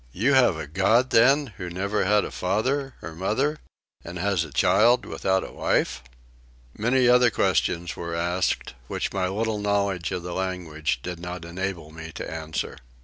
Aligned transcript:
You 0.13 0.33
have 0.33 0.57
a 0.57 0.65
God 0.65 1.11
then 1.11 1.53
who 1.57 1.69
never 1.69 2.05
had 2.05 2.25
a 2.25 2.31
father 2.31 2.95
or 3.03 3.13
mother 3.13 3.59
and 4.03 4.17
has 4.17 4.43
a 4.43 4.51
child 4.51 5.05
without 5.05 5.43
a 5.47 5.51
wife! 5.51 6.01
Many 6.75 7.07
other 7.07 7.29
questions 7.29 7.95
were 7.95 8.15
asked 8.15 8.73
which 8.87 9.13
my 9.13 9.27
little 9.27 9.59
knowledge 9.59 10.11
of 10.11 10.23
the 10.23 10.33
language 10.33 11.01
did 11.03 11.19
not 11.19 11.45
enable 11.45 11.91
me 11.91 12.11
to 12.13 12.27
answer. 12.27 12.77